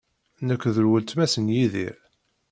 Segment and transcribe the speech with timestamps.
[0.47, 1.95] Nekk d weltma-s n Yidir.